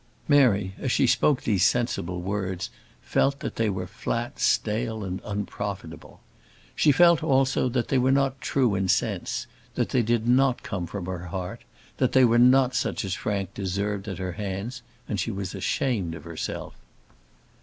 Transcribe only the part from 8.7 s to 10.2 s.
in sense; that they